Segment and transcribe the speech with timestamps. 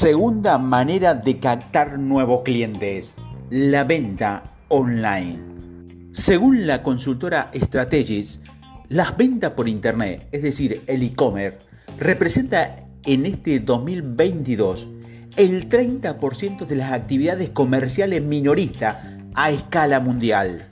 [0.00, 3.16] Segunda manera de captar nuevos clientes,
[3.50, 5.40] la venta online.
[6.12, 8.40] Según la consultora Strategis,
[8.88, 11.58] las ventas por Internet, es decir, el e-commerce,
[11.98, 12.76] representa
[13.06, 14.86] en este 2022
[15.34, 18.98] el 30% de las actividades comerciales minoristas
[19.34, 20.64] a escala mundial.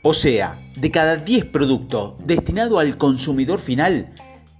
[0.00, 4.14] O sea, de cada 10 productos destinados al consumidor final,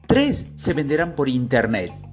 [0.06, 2.05] 3 se venderán por Internet.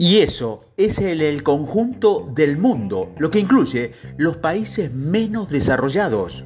[0.00, 6.44] Y eso es el, conjunto del mundo, lo que incluye los países menos desarrollados.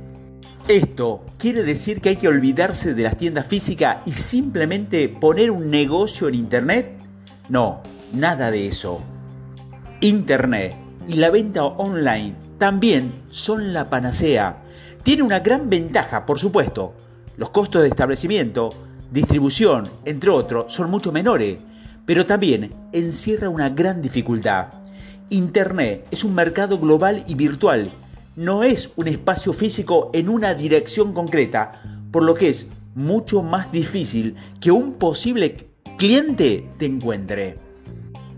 [0.68, 5.68] Esto quiere decir que hay que olvidarse de las tiendas físicas y simplemente poner un
[5.68, 6.92] negocio en Internet.
[7.50, 7.82] No,
[8.14, 9.02] nada de eso.
[10.00, 10.74] Internet
[11.06, 14.62] y la venta online también son la panacea.
[15.02, 16.94] Tiene una gran ventaja, por supuesto.
[17.36, 18.72] Los costos de establecimiento,
[19.10, 21.58] distribución, entre otros, son mucho menores,
[22.06, 24.68] pero también encierra una gran dificultad.
[25.30, 27.90] Internet es un mercado global y virtual.
[28.36, 33.72] No es un espacio físico en una dirección concreta, por lo que es mucho más
[33.72, 37.56] difícil que un posible cliente te encuentre.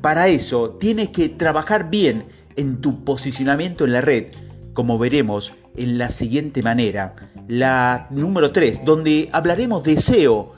[0.01, 4.27] Para eso tienes que trabajar bien en tu posicionamiento en la red,
[4.73, 7.15] como veremos en la siguiente manera,
[7.49, 10.53] la número 3, donde hablaremos de SEO.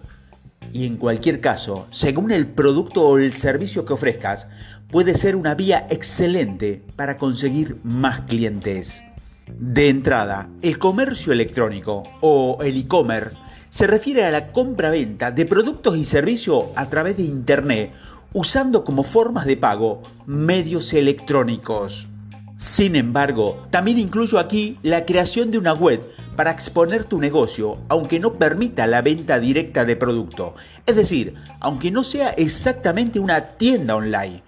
[0.72, 4.47] Y en cualquier caso, según el producto o el servicio que ofrezcas,
[4.91, 9.03] puede ser una vía excelente para conseguir más clientes.
[9.47, 15.97] De entrada, el comercio electrónico o el e-commerce se refiere a la compra-venta de productos
[15.97, 17.92] y servicios a través de Internet
[18.33, 22.09] usando como formas de pago medios electrónicos.
[22.56, 26.03] Sin embargo, también incluyo aquí la creación de una web
[26.36, 30.54] para exponer tu negocio, aunque no permita la venta directa de producto.
[30.84, 34.42] Es decir, aunque no sea exactamente una tienda online.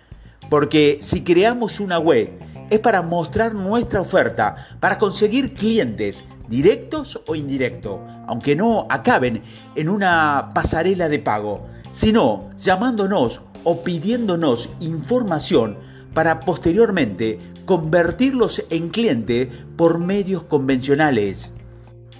[0.50, 2.30] Porque si creamos una web,
[2.70, 9.42] es para mostrar nuestra oferta, para conseguir clientes directos o indirectos, aunque no acaben
[9.74, 15.76] en una pasarela de pago, sino llamándonos o pidiéndonos información
[16.14, 21.52] para posteriormente convertirlos en cliente por medios convencionales.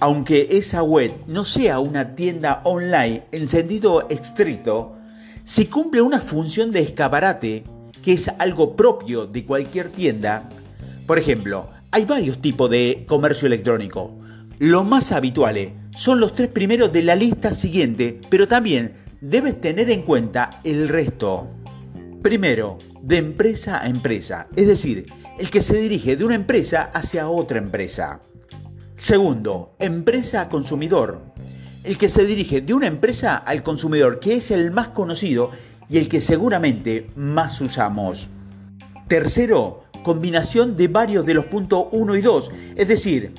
[0.01, 4.95] Aunque esa web no sea una tienda online en sentido estricto,
[5.43, 7.63] si cumple una función de escaparate,
[8.01, 10.49] que es algo propio de cualquier tienda,
[11.05, 14.17] por ejemplo, hay varios tipos de comercio electrónico.
[14.59, 19.89] Los más habituales son los tres primeros de la lista siguiente, pero también debes tener
[19.89, 21.49] en cuenta el resto.
[22.21, 25.05] Primero, de empresa a empresa, es decir,
[25.39, 28.21] el que se dirige de una empresa hacia otra empresa.
[28.99, 31.21] Segundo, empresa consumidor,
[31.85, 35.51] el que se dirige de una empresa al consumidor, que es el más conocido
[35.87, 38.29] y el que seguramente más usamos.
[39.07, 43.33] Tercero, combinación de varios de los puntos 1 y 2, es decir,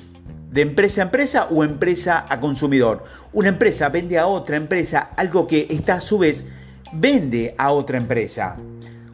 [0.49, 3.03] de empresa a empresa o empresa a consumidor.
[3.31, 6.43] Una empresa vende a otra empresa algo que está a su vez
[6.91, 8.57] vende a otra empresa.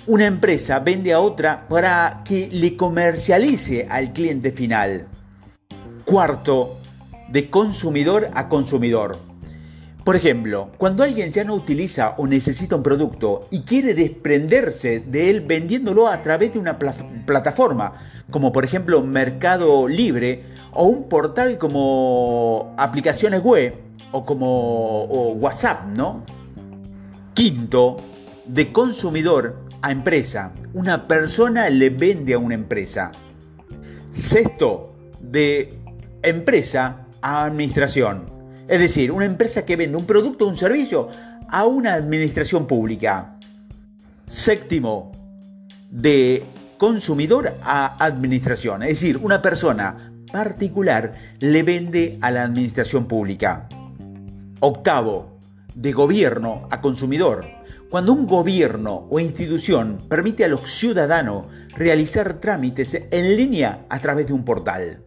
[0.05, 5.07] Una empresa vende a otra para que le comercialice al cliente final.
[6.07, 6.77] Cuarto,
[7.27, 9.17] de consumidor a consumidor.
[10.05, 15.29] Por ejemplo, cuando alguien ya no utiliza o necesita un producto y quiere desprenderse de
[15.29, 17.91] él vendiéndolo a través de una plataforma,
[18.31, 23.75] como por ejemplo Mercado Libre o un portal como aplicaciones web
[24.13, 25.03] o como
[25.33, 26.23] WhatsApp, ¿no?
[27.33, 27.97] Quinto,
[28.45, 30.53] de consumidor a empresa.
[30.73, 33.11] Una persona le vende a una empresa.
[34.13, 35.73] Sexto, de
[36.29, 38.25] empresa a administración.
[38.67, 41.09] Es decir, una empresa que vende un producto o un servicio
[41.49, 43.37] a una administración pública.
[44.27, 45.11] Séptimo,
[45.89, 46.43] de
[46.77, 48.83] consumidor a administración.
[48.83, 53.67] Es decir, una persona particular le vende a la administración pública.
[54.59, 55.39] Octavo,
[55.75, 57.45] de gobierno a consumidor.
[57.89, 61.45] Cuando un gobierno o institución permite a los ciudadanos
[61.77, 65.06] realizar trámites en línea a través de un portal.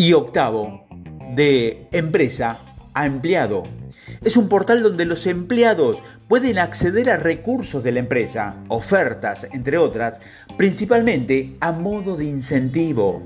[0.00, 0.86] Y octavo,
[1.34, 2.58] de empresa
[2.94, 3.64] a empleado.
[4.22, 9.76] Es un portal donde los empleados pueden acceder a recursos de la empresa, ofertas, entre
[9.76, 10.22] otras,
[10.56, 13.22] principalmente a modo de incentivo.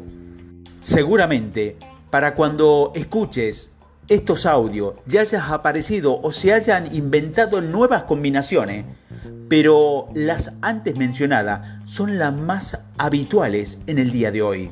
[0.81, 1.77] Seguramente,
[2.11, 3.71] para cuando escuches
[4.09, 8.85] estos audios ya hayas aparecido o se hayan inventado nuevas combinaciones,
[9.49, 14.71] pero las antes mencionadas son las más habituales en el día de hoy.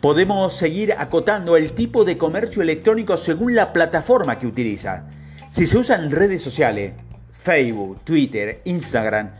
[0.00, 5.06] Podemos seguir acotando el tipo de comercio electrónico según la plataforma que utiliza.
[5.50, 6.94] Si se usan redes sociales,
[7.32, 9.30] Facebook, Twitter, Instagram,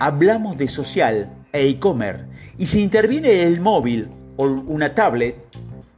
[0.00, 2.24] hablamos de social e e-commerce.
[2.58, 5.36] Y si interviene el móvil o una tablet,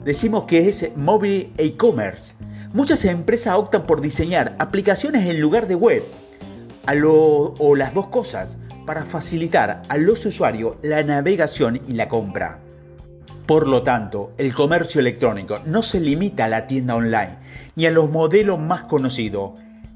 [0.05, 2.35] decimos que es móvil e-commerce.
[2.75, 6.03] Muchas empresas optan por diseñar aplicaciones en lugar de web
[7.59, 12.61] o las dos cosas para facilitar a los usuarios la navegación y la compra.
[13.49, 17.39] Por lo tanto, el comercio electrónico no se limita a la tienda online
[17.77, 19.53] ni a los modelos más conocidos.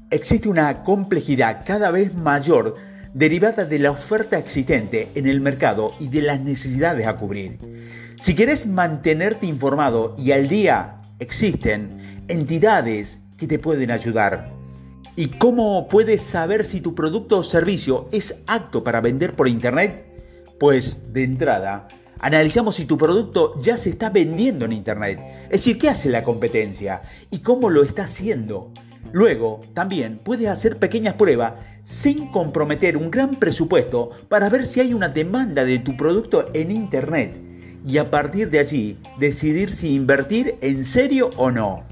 [0.09, 2.73] Existe una complejidad cada vez mayor
[3.13, 7.59] derivada de la oferta existente en el mercado y de las necesidades a cubrir.
[8.19, 14.49] Si quieres mantenerte informado y al día, existen entidades que te pueden ayudar.
[15.15, 20.07] ¿Y cómo puedes saber si tu producto o servicio es apto para vender por Internet?
[20.59, 21.87] Pues de entrada,
[22.19, 26.23] Analizamos si tu producto ya se está vendiendo en Internet, es decir, qué hace la
[26.23, 28.71] competencia y cómo lo está haciendo.
[29.11, 34.93] Luego, también puedes hacer pequeñas pruebas sin comprometer un gran presupuesto para ver si hay
[34.93, 37.35] una demanda de tu producto en Internet
[37.85, 41.83] y a partir de allí decidir si invertir en serio o no.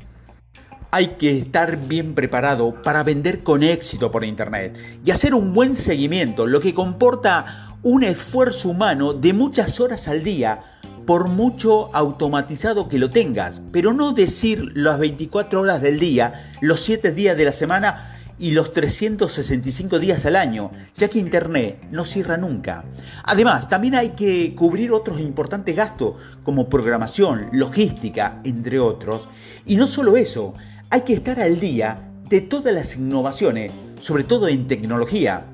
[0.92, 5.76] Hay que estar bien preparado para vender con éxito por Internet y hacer un buen
[5.76, 10.64] seguimiento, lo que comporta un esfuerzo humano de muchas horas al día,
[11.08, 16.80] por mucho automatizado que lo tengas, pero no decir las 24 horas del día, los
[16.82, 22.06] 7 días de la semana y los 365 días al año, ya que Internet no
[22.06, 22.86] cierra nunca.
[23.24, 29.28] Además, también hay que cubrir otros importantes gastos como programación, logística, entre otros.
[29.66, 30.54] Y no solo eso,
[30.92, 35.46] hay que estar al día de todas las innovaciones, sobre todo en tecnología,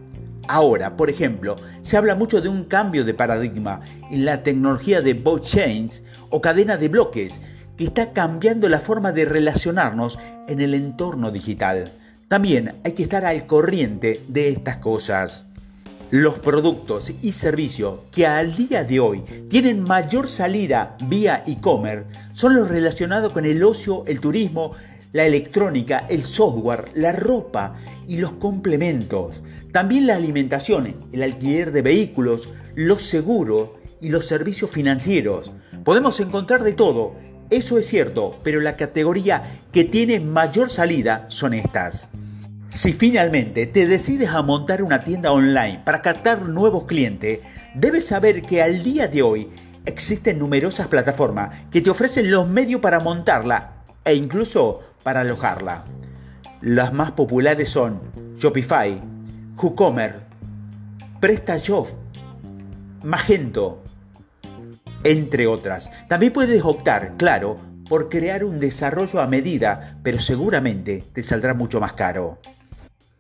[0.47, 5.13] Ahora, por ejemplo, se habla mucho de un cambio de paradigma en la tecnología de
[5.13, 7.41] blockchains o cadena de bloques
[7.77, 10.17] que está cambiando la forma de relacionarnos
[10.47, 11.91] en el entorno digital.
[12.27, 15.45] También hay que estar al corriente de estas cosas.
[16.09, 22.55] Los productos y servicios que al día de hoy tienen mayor salida vía e-commerce son
[22.55, 24.71] los relacionados con el ocio, el turismo,
[25.11, 27.75] la electrónica, el software, la ropa
[28.07, 29.43] y los complementos.
[29.77, 33.69] También la alimentación, el alquiler de vehículos, los seguros
[34.01, 35.51] y los servicios financieros.
[35.83, 37.13] Podemos encontrar de todo,
[37.51, 42.09] eso es cierto, pero la categoría que tiene mayor salida son estas.
[42.67, 47.41] Si finalmente te decides a montar una tienda online para captar nuevos clientes,
[47.75, 49.47] debes saber que al día de hoy
[49.85, 55.85] existen numerosas plataformas que te ofrecen los medios para montarla e incluso para alojarla.
[56.61, 58.01] Las más populares son
[58.39, 58.99] Shopify,
[59.57, 60.19] WooCommerce,
[61.19, 61.87] PrestaShop,
[63.03, 63.83] Magento,
[65.03, 65.89] entre otras.
[66.07, 67.57] También puedes optar, claro,
[67.89, 72.39] por crear un desarrollo a medida, pero seguramente te saldrá mucho más caro.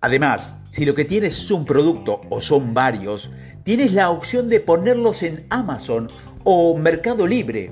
[0.01, 3.31] Además, si lo que tienes es un producto o son varios,
[3.63, 6.07] tienes la opción de ponerlos en Amazon
[6.43, 7.71] o Mercado Libre.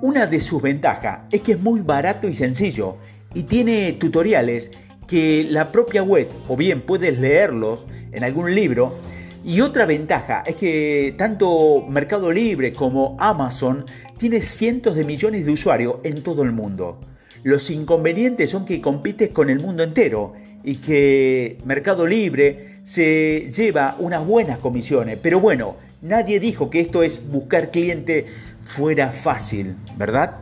[0.00, 2.96] Una de sus ventajas es que es muy barato y sencillo
[3.34, 4.70] y tiene tutoriales
[5.06, 8.98] que la propia web o bien puedes leerlos en algún libro.
[9.44, 13.84] Y otra ventaja es que tanto Mercado Libre como Amazon
[14.18, 17.00] tiene cientos de millones de usuarios en todo el mundo.
[17.44, 20.32] Los inconvenientes son que compites con el mundo entero
[20.64, 25.18] y que Mercado Libre se lleva unas buenas comisiones.
[25.22, 28.26] Pero bueno, nadie dijo que esto es buscar cliente
[28.62, 30.38] fuera fácil, ¿verdad?